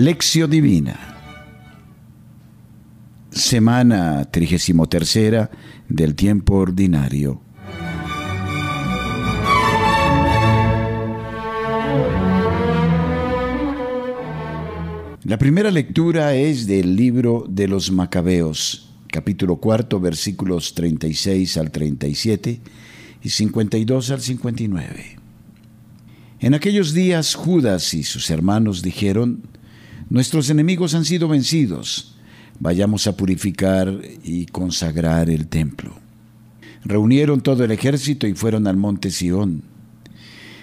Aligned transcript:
Lección 0.00 0.48
Divina. 0.48 0.96
Semana 3.32 4.30
33 4.30 5.48
del 5.88 6.14
tiempo 6.14 6.54
ordinario. 6.54 7.42
La 15.24 15.36
primera 15.36 15.72
lectura 15.72 16.32
es 16.36 16.68
del 16.68 16.94
libro 16.94 17.44
de 17.48 17.66
los 17.66 17.90
Macabeos, 17.90 18.90
capítulo 19.08 19.56
cuarto, 19.56 19.98
versículos 19.98 20.74
36 20.74 21.56
al 21.56 21.72
37 21.72 22.60
y 23.20 23.28
52 23.28 24.10
al 24.12 24.20
59. 24.20 25.16
En 26.38 26.54
aquellos 26.54 26.94
días 26.94 27.34
Judas 27.34 27.94
y 27.94 28.04
sus 28.04 28.30
hermanos 28.30 28.82
dijeron, 28.82 29.57
Nuestros 30.10 30.48
enemigos 30.48 30.94
han 30.94 31.04
sido 31.04 31.28
vencidos, 31.28 32.14
vayamos 32.60 33.06
a 33.06 33.16
purificar 33.16 34.00
y 34.24 34.46
consagrar 34.46 35.28
el 35.28 35.48
templo. 35.48 35.94
Reunieron 36.84 37.42
todo 37.42 37.64
el 37.64 37.72
ejército 37.72 38.26
y 38.26 38.32
fueron 38.32 38.66
al 38.66 38.78
monte 38.78 39.10
Sión. 39.10 39.62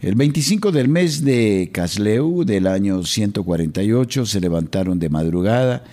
El 0.00 0.14
25 0.14 0.72
del 0.72 0.88
mes 0.88 1.22
de 1.22 1.70
Casleu 1.72 2.44
del 2.44 2.66
año 2.66 3.02
148 3.02 4.24
se 4.24 4.40
levantaron 4.40 4.98
de 4.98 5.10
madrugada 5.10 5.84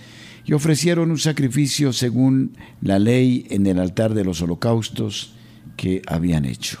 y 0.46 0.54
ofrecieron 0.54 1.10
un 1.10 1.18
sacrificio 1.18 1.92
según 1.92 2.56
la 2.80 2.98
ley 2.98 3.46
en 3.50 3.66
el 3.66 3.78
altar 3.78 4.14
de 4.14 4.24
los 4.24 4.40
holocaustos 4.40 5.32
que 5.76 6.00
habían 6.06 6.46
hecho. 6.46 6.78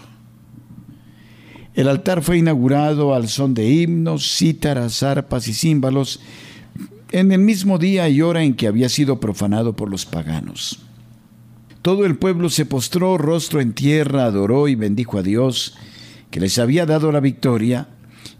El 1.74 1.88
altar 1.88 2.22
fue 2.22 2.38
inaugurado 2.38 3.14
al 3.14 3.28
son 3.28 3.52
de 3.52 3.68
himnos, 3.68 4.36
cítaras, 4.36 5.02
arpas 5.02 5.48
y 5.48 5.52
címbalos 5.52 6.20
en 7.14 7.30
el 7.30 7.38
mismo 7.38 7.78
día 7.78 8.08
y 8.08 8.22
hora 8.22 8.42
en 8.42 8.54
que 8.54 8.66
había 8.66 8.88
sido 8.88 9.20
profanado 9.20 9.76
por 9.76 9.88
los 9.88 10.04
paganos. 10.04 10.80
Todo 11.80 12.06
el 12.06 12.16
pueblo 12.16 12.48
se 12.48 12.66
postró 12.66 13.16
rostro 13.18 13.60
en 13.60 13.72
tierra, 13.72 14.24
adoró 14.24 14.66
y 14.66 14.74
bendijo 14.74 15.18
a 15.18 15.22
Dios, 15.22 15.76
que 16.32 16.40
les 16.40 16.58
había 16.58 16.86
dado 16.86 17.12
la 17.12 17.20
victoria, 17.20 17.86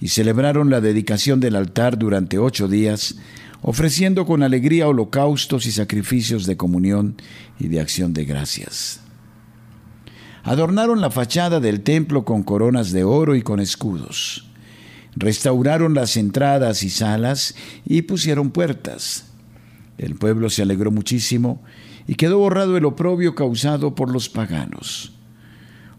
y 0.01 0.09
celebraron 0.09 0.71
la 0.71 0.81
dedicación 0.81 1.39
del 1.39 1.55
altar 1.55 1.99
durante 1.99 2.39
ocho 2.39 2.67
días, 2.67 3.15
ofreciendo 3.63 4.27
con 4.27 4.43
alegría 4.43 4.89
holocaustos 4.89 5.67
y 5.67 5.71
sacrificios 5.71 6.45
de 6.45 6.57
comunión 6.57 7.15
y 7.61 7.69
de 7.69 7.79
acción 7.79 8.13
de 8.13 8.25
gracias. 8.25 9.03
Adornaron 10.43 11.01
la 11.01 11.13
fachada 11.13 11.61
del 11.61 11.83
templo 11.83 12.25
con 12.25 12.43
coronas 12.43 12.91
de 12.91 13.05
oro 13.05 13.37
y 13.37 13.43
con 13.43 13.61
escudos. 13.61 14.51
Restauraron 15.17 15.95
las 15.95 16.17
entradas 16.17 16.83
y 16.83 16.91
salas 16.91 17.55
y 17.85 18.03
pusieron 18.03 18.51
puertas. 18.51 19.27
El 19.99 20.17
pueblo 20.17 20.51
se 20.51 20.63
alegró 20.63 20.91
muchísimo 20.91 21.63
y 22.07 22.17
quedó 22.17 22.39
borrado 22.39 22.77
el 22.77 22.85
oprobio 22.85 23.35
causado 23.35 23.95
por 23.95 24.11
los 24.11 24.29
paganos. 24.29 25.13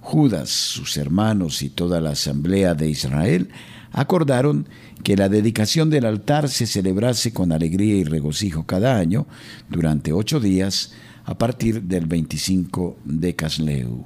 Judas, 0.02 0.50
sus 0.50 0.98
hermanos 0.98 1.62
y 1.64 1.70
toda 1.70 2.00
la 2.00 2.12
asamblea 2.12 2.76
de 2.76 2.90
Israel 2.90 3.50
acordaron 3.92 4.68
que 5.04 5.16
la 5.16 5.30
dedicación 5.30 5.90
del 5.90 6.06
altar 6.06 6.50
se 6.50 6.68
celebrase 6.68 7.34
con 7.34 7.52
alegría 7.52 7.96
y 7.96 8.04
regocijo 8.04 8.66
cada 8.66 8.98
año 8.98 9.26
durante 9.70 10.12
ocho 10.12 10.40
días 10.40 10.94
a 11.24 11.38
partir 11.38 11.82
del 11.84 12.06
25 12.06 12.98
de 13.04 13.36
Casleu. 13.36 14.06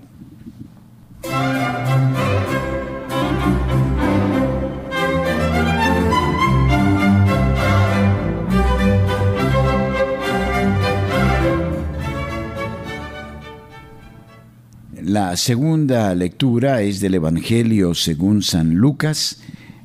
La 15.03 15.37
segunda 15.37 16.13
lectura 16.13 16.81
es 16.81 16.99
del 16.99 17.15
Evangelio 17.15 17.95
según 17.95 18.43
San 18.43 18.75
Lucas, 18.75 19.39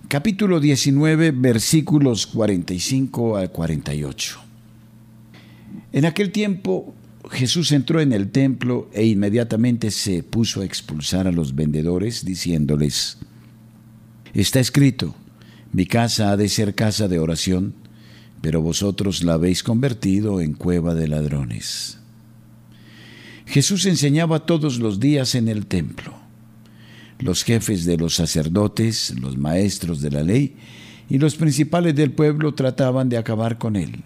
capítulo 0.08 0.58
19, 0.58 1.30
versículos 1.30 2.26
45 2.26 3.36
al 3.36 3.52
48. 3.52 4.40
En 5.92 6.04
aquel 6.04 6.32
tiempo 6.32 6.94
Jesús 7.30 7.70
entró 7.70 8.00
en 8.00 8.12
el 8.12 8.30
templo 8.32 8.90
e 8.92 9.06
inmediatamente 9.06 9.92
se 9.92 10.24
puso 10.24 10.62
a 10.62 10.64
expulsar 10.64 11.28
a 11.28 11.32
los 11.32 11.54
vendedores, 11.54 12.24
diciéndoles, 12.24 13.18
Está 14.32 14.58
escrito, 14.58 15.14
mi 15.72 15.86
casa 15.86 16.32
ha 16.32 16.36
de 16.36 16.48
ser 16.48 16.74
casa 16.74 17.06
de 17.06 17.20
oración, 17.20 17.74
pero 18.40 18.62
vosotros 18.62 19.22
la 19.22 19.34
habéis 19.34 19.62
convertido 19.62 20.40
en 20.40 20.54
cueva 20.54 20.94
de 20.94 21.06
ladrones. 21.06 22.00
Jesús 23.54 23.86
enseñaba 23.86 24.44
todos 24.44 24.78
los 24.78 25.00
días 25.00 25.34
en 25.34 25.48
el 25.48 25.66
templo. 25.66 26.12
Los 27.20 27.44
jefes 27.44 27.84
de 27.84 27.96
los 27.96 28.14
sacerdotes, 28.14 29.14
los 29.18 29.38
maestros 29.38 30.02
de 30.02 30.10
la 30.10 30.22
ley 30.22 30.56
y 31.08 31.18
los 31.18 31.36
principales 31.36 31.94
del 31.94 32.12
pueblo 32.12 32.52
trataban 32.54 33.08
de 33.08 33.16
acabar 33.16 33.56
con 33.56 33.76
él 33.76 34.04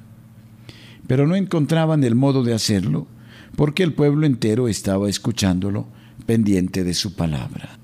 pero 1.09 1.27
no 1.27 1.35
encontraban 1.35 2.05
el 2.05 2.15
modo 2.15 2.45
de 2.45 2.55
hacerlo 2.55 3.09
porque 3.57 3.83
el 3.83 3.95
pueblo 3.95 4.25
entero 4.27 4.69
estaba 4.69 5.09
escuchándolo, 5.09 5.89
pendiente 6.27 6.85
de 6.85 6.95
su 6.95 7.17
palabra. 7.17 7.79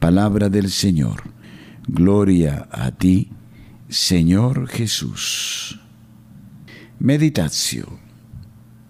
Palabra 0.00 0.48
del 0.48 0.70
Señor. 0.70 1.24
Gloria 1.88 2.68
a 2.70 2.92
ti, 2.92 3.28
Señor 3.88 4.68
Jesús. 4.68 5.80
Meditación. 7.00 8.07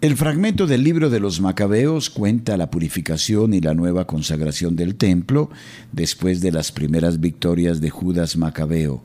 El 0.00 0.16
fragmento 0.16 0.68
del 0.68 0.84
libro 0.84 1.10
de 1.10 1.18
los 1.18 1.40
Macabeos 1.40 2.08
cuenta 2.08 2.56
la 2.56 2.70
purificación 2.70 3.52
y 3.52 3.60
la 3.60 3.74
nueva 3.74 4.06
consagración 4.06 4.76
del 4.76 4.94
templo 4.94 5.50
después 5.90 6.40
de 6.40 6.52
las 6.52 6.70
primeras 6.70 7.18
victorias 7.18 7.80
de 7.80 7.90
Judas 7.90 8.36
Macabeo. 8.36 9.02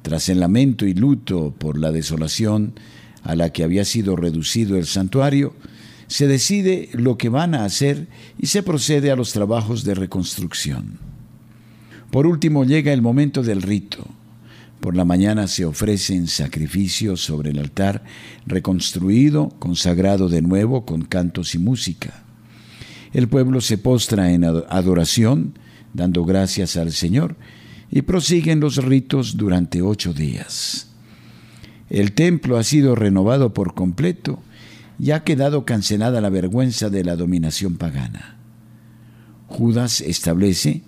Tras 0.00 0.30
el 0.30 0.40
lamento 0.40 0.86
y 0.86 0.94
luto 0.94 1.54
por 1.58 1.78
la 1.78 1.92
desolación, 1.92 2.72
a 3.24 3.36
la 3.36 3.52
que 3.52 3.62
había 3.62 3.84
sido 3.84 4.16
reducido 4.16 4.78
el 4.78 4.86
santuario, 4.86 5.54
se 6.06 6.26
decide 6.26 6.88
lo 6.94 7.18
que 7.18 7.28
van 7.28 7.54
a 7.54 7.66
hacer 7.66 8.08
y 8.38 8.46
se 8.46 8.62
procede 8.62 9.10
a 9.10 9.16
los 9.16 9.34
trabajos 9.34 9.84
de 9.84 9.94
reconstrucción. 9.94 10.98
Por 12.10 12.26
último 12.26 12.64
llega 12.64 12.94
el 12.94 13.02
momento 13.02 13.42
del 13.42 13.60
rito. 13.60 14.06
Por 14.80 14.96
la 14.96 15.04
mañana 15.04 15.46
se 15.46 15.66
ofrecen 15.66 16.26
sacrificios 16.26 17.20
sobre 17.20 17.50
el 17.50 17.58
altar 17.58 18.02
reconstruido, 18.46 19.50
consagrado 19.58 20.28
de 20.28 20.40
nuevo 20.40 20.86
con 20.86 21.02
cantos 21.02 21.54
y 21.54 21.58
música. 21.58 22.24
El 23.12 23.28
pueblo 23.28 23.60
se 23.60 23.76
postra 23.76 24.32
en 24.32 24.44
adoración, 24.44 25.58
dando 25.92 26.24
gracias 26.24 26.76
al 26.76 26.92
Señor, 26.92 27.36
y 27.90 28.02
prosiguen 28.02 28.60
los 28.60 28.76
ritos 28.76 29.36
durante 29.36 29.82
ocho 29.82 30.14
días. 30.14 30.88
El 31.90 32.12
templo 32.12 32.56
ha 32.56 32.62
sido 32.62 32.94
renovado 32.94 33.52
por 33.52 33.74
completo 33.74 34.40
y 34.98 35.10
ha 35.10 35.24
quedado 35.24 35.64
cancelada 35.64 36.20
la 36.20 36.30
vergüenza 36.30 36.88
de 36.88 37.04
la 37.04 37.16
dominación 37.16 37.76
pagana. 37.76 38.36
Judas 39.48 40.00
establece 40.00 40.82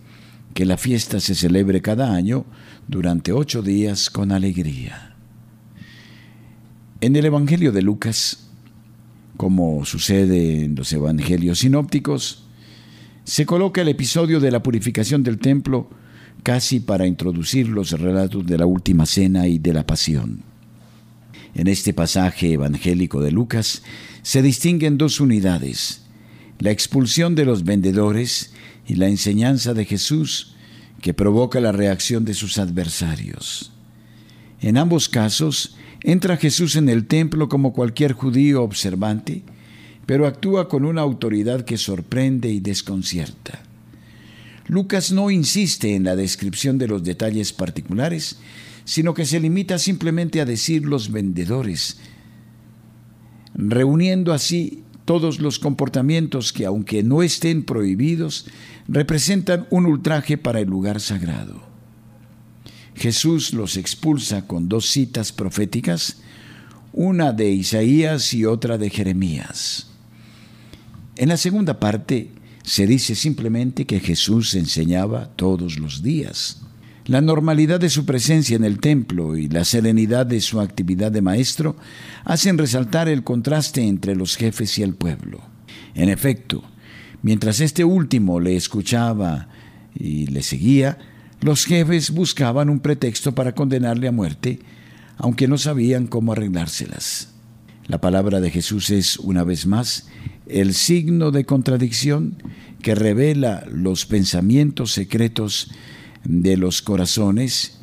que 0.54 0.64
la 0.64 0.76
fiesta 0.76 1.20
se 1.20 1.34
celebre 1.34 1.80
cada 1.80 2.14
año 2.14 2.44
durante 2.88 3.32
ocho 3.32 3.62
días 3.62 4.10
con 4.10 4.32
alegría. 4.32 5.16
En 7.00 7.16
el 7.16 7.24
Evangelio 7.24 7.72
de 7.72 7.82
Lucas, 7.82 8.48
como 9.36 9.84
sucede 9.84 10.64
en 10.64 10.74
los 10.74 10.92
Evangelios 10.92 11.60
sinópticos, 11.60 12.44
se 13.24 13.46
coloca 13.46 13.82
el 13.82 13.88
episodio 13.88 14.40
de 14.40 14.50
la 14.50 14.62
purificación 14.62 15.22
del 15.22 15.38
templo 15.38 15.90
casi 16.42 16.80
para 16.80 17.06
introducir 17.06 17.68
los 17.68 17.92
relatos 17.92 18.44
de 18.46 18.58
la 18.58 18.66
última 18.66 19.06
cena 19.06 19.46
y 19.46 19.58
de 19.58 19.72
la 19.72 19.86
pasión. 19.86 20.42
En 21.54 21.68
este 21.68 21.92
pasaje 21.92 22.54
evangélico 22.54 23.20
de 23.20 23.30
Lucas 23.30 23.82
se 24.22 24.42
distinguen 24.42 24.98
dos 24.98 25.20
unidades, 25.20 26.02
la 26.58 26.70
expulsión 26.70 27.34
de 27.34 27.44
los 27.44 27.64
vendedores 27.64 28.52
y 28.86 28.96
la 28.96 29.08
enseñanza 29.08 29.74
de 29.74 29.84
Jesús 29.84 30.54
que 31.00 31.14
provoca 31.14 31.60
la 31.60 31.72
reacción 31.72 32.24
de 32.24 32.34
sus 32.34 32.58
adversarios. 32.58 33.72
En 34.60 34.76
ambos 34.76 35.08
casos, 35.08 35.76
entra 36.02 36.36
Jesús 36.36 36.76
en 36.76 36.88
el 36.88 37.06
templo 37.06 37.48
como 37.48 37.72
cualquier 37.72 38.12
judío 38.12 38.62
observante, 38.62 39.42
pero 40.06 40.26
actúa 40.26 40.68
con 40.68 40.84
una 40.84 41.02
autoridad 41.02 41.64
que 41.64 41.78
sorprende 41.78 42.50
y 42.50 42.60
desconcierta. 42.60 43.62
Lucas 44.66 45.12
no 45.12 45.30
insiste 45.30 45.94
en 45.94 46.04
la 46.04 46.16
descripción 46.16 46.78
de 46.78 46.88
los 46.88 47.02
detalles 47.02 47.52
particulares, 47.52 48.38
sino 48.84 49.14
que 49.14 49.26
se 49.26 49.40
limita 49.40 49.78
simplemente 49.78 50.40
a 50.40 50.44
decir 50.44 50.84
los 50.84 51.10
vendedores, 51.10 51.98
reuniendo 53.54 54.32
así 54.32 54.82
todos 55.04 55.40
los 55.40 55.58
comportamientos 55.58 56.52
que, 56.52 56.66
aunque 56.66 57.02
no 57.02 57.22
estén 57.22 57.64
prohibidos, 57.64 58.46
representan 58.88 59.66
un 59.70 59.86
ultraje 59.86 60.38
para 60.38 60.60
el 60.60 60.68
lugar 60.68 61.00
sagrado. 61.00 61.62
Jesús 62.94 63.52
los 63.52 63.76
expulsa 63.76 64.46
con 64.46 64.68
dos 64.68 64.86
citas 64.86 65.32
proféticas, 65.32 66.18
una 66.92 67.32
de 67.32 67.50
Isaías 67.50 68.34
y 68.34 68.44
otra 68.44 68.78
de 68.78 68.90
Jeremías. 68.90 69.88
En 71.16 71.28
la 71.28 71.36
segunda 71.36 71.80
parte 71.80 72.30
se 72.62 72.86
dice 72.86 73.14
simplemente 73.14 73.86
que 73.86 74.00
Jesús 74.00 74.54
enseñaba 74.54 75.30
todos 75.36 75.78
los 75.78 76.02
días. 76.02 76.62
La 77.06 77.20
normalidad 77.20 77.80
de 77.80 77.90
su 77.90 78.06
presencia 78.06 78.54
en 78.54 78.64
el 78.64 78.78
templo 78.78 79.36
y 79.36 79.48
la 79.48 79.64
serenidad 79.64 80.24
de 80.24 80.40
su 80.40 80.60
actividad 80.60 81.10
de 81.10 81.20
maestro 81.20 81.76
hacen 82.24 82.58
resaltar 82.58 83.08
el 83.08 83.24
contraste 83.24 83.82
entre 83.82 84.14
los 84.14 84.36
jefes 84.36 84.78
y 84.78 84.82
el 84.82 84.94
pueblo. 84.94 85.40
En 85.94 86.08
efecto, 86.08 86.62
mientras 87.22 87.60
este 87.60 87.84
último 87.84 88.38
le 88.38 88.54
escuchaba 88.54 89.48
y 89.94 90.26
le 90.26 90.44
seguía, 90.44 90.98
los 91.40 91.64
jefes 91.64 92.12
buscaban 92.12 92.70
un 92.70 92.78
pretexto 92.78 93.34
para 93.34 93.52
condenarle 93.52 94.06
a 94.06 94.12
muerte, 94.12 94.60
aunque 95.16 95.48
no 95.48 95.58
sabían 95.58 96.06
cómo 96.06 96.32
arreglárselas. 96.32 97.30
La 97.88 98.00
palabra 98.00 98.40
de 98.40 98.50
Jesús 98.50 98.90
es, 98.90 99.16
una 99.18 99.42
vez 99.42 99.66
más, 99.66 100.06
el 100.46 100.72
signo 100.72 101.32
de 101.32 101.44
contradicción 101.44 102.36
que 102.80 102.94
revela 102.94 103.64
los 103.68 104.06
pensamientos 104.06 104.92
secretos 104.92 105.72
de 106.24 106.56
los 106.56 106.82
corazones 106.82 107.80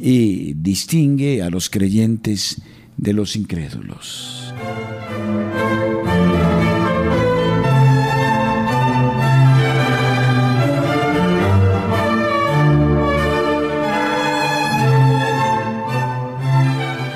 y 0.00 0.54
distingue 0.54 1.42
a 1.42 1.50
los 1.50 1.70
creyentes 1.70 2.62
de 2.96 3.12
los 3.12 3.36
incrédulos. 3.36 4.52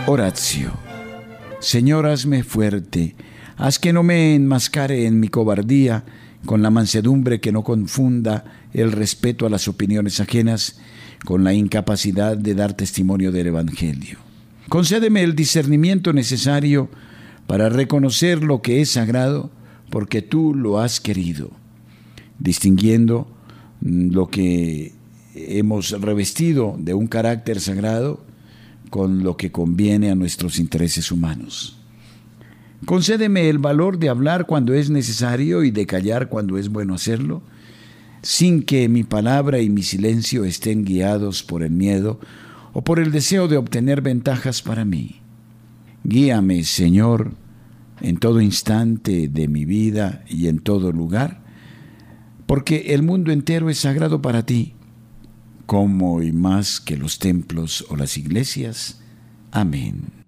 Horacio. 0.08 0.72
Señor, 1.58 2.06
hazme 2.06 2.44
fuerte, 2.44 3.16
haz 3.56 3.80
que 3.80 3.92
no 3.92 4.04
me 4.04 4.36
enmascare 4.36 5.06
en 5.06 5.18
mi 5.18 5.26
cobardía, 5.26 6.04
con 6.46 6.62
la 6.62 6.70
mansedumbre 6.70 7.40
que 7.40 7.52
no 7.52 7.62
confunda 7.62 8.44
el 8.72 8.93
respeto 8.93 9.46
a 9.46 9.50
las 9.50 9.69
opiniones 9.69 10.20
ajenas, 10.20 10.78
con 11.25 11.44
la 11.44 11.52
incapacidad 11.52 12.37
de 12.37 12.54
dar 12.54 12.75
testimonio 12.75 13.32
del 13.32 13.48
Evangelio. 13.48 14.19
Concédeme 14.69 15.22
el 15.22 15.34
discernimiento 15.34 16.12
necesario 16.12 16.88
para 17.46 17.69
reconocer 17.69 18.43
lo 18.43 18.62
que 18.62 18.81
es 18.81 18.90
sagrado, 18.90 19.50
porque 19.90 20.22
tú 20.22 20.54
lo 20.54 20.81
has 20.81 21.00
querido, 21.00 21.50
distinguiendo 22.38 23.28
lo 23.81 24.28
que 24.28 24.92
hemos 25.34 25.90
revestido 26.00 26.76
de 26.78 26.94
un 26.94 27.06
carácter 27.06 27.60
sagrado 27.60 28.25
con 28.90 29.22
lo 29.22 29.37
que 29.37 29.52
conviene 29.52 30.10
a 30.10 30.14
nuestros 30.14 30.58
intereses 30.58 31.12
humanos. 31.12 31.76
Concédeme 32.84 33.49
el 33.49 33.58
valor 33.58 33.99
de 33.99 34.08
hablar 34.08 34.46
cuando 34.46 34.75
es 34.75 34.90
necesario 34.90 35.64
y 35.64 35.70
de 35.70 35.87
callar 35.87 36.28
cuando 36.28 36.58
es 36.58 36.69
bueno 36.69 36.94
hacerlo, 36.94 37.43
sin 38.23 38.62
que 38.62 38.88
mi 38.88 39.02
palabra 39.02 39.61
y 39.61 39.70
mi 39.70 39.82
silencio 39.82 40.44
estén 40.44 40.84
guiados 40.84 41.43
por 41.43 41.62
el 41.62 41.70
miedo 41.70 42.20
o 42.73 42.84
por 42.84 42.99
el 42.99 43.12
deseo 43.12 43.49
de 43.49 43.56
obtener 43.56 44.02
ventajas 44.02 44.62
para 44.62 44.84
mí. 44.84 45.20
Guíame, 46.05 46.64
Señor, 46.64 47.32
en 48.00 48.19
todo 48.19 48.40
instante 48.40 49.28
de 49.28 49.49
mi 49.49 49.64
vida 49.64 50.23
y 50.28 50.49
en 50.49 50.58
todo 50.58 50.93
lugar, 50.93 51.43
porque 52.46 52.94
el 52.94 53.02
mundo 53.02 53.32
entero 53.32 53.70
es 53.70 53.78
sagrado 53.78 54.20
para 54.20 54.44
ti 54.44 54.76
como 55.67 56.23
y 56.23 56.32
más 56.32 56.81
que 56.81 56.96
los 56.96 57.19
templos 57.19 57.84
o 57.88 57.96
las 57.96 58.17
iglesias. 58.17 59.00
Amén. 59.50 60.25